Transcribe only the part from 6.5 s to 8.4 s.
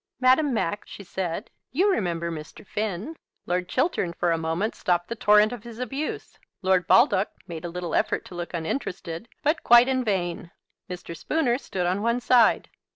Lord Baldock made a little effort to